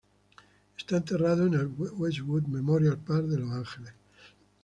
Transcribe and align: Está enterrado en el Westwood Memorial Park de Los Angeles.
Está 0.75 0.97
enterrado 0.97 1.45
en 1.45 1.53
el 1.53 1.67
Westwood 1.77 2.47
Memorial 2.47 2.97
Park 2.97 3.27
de 3.27 3.37
Los 3.37 3.51
Angeles. 3.51 3.93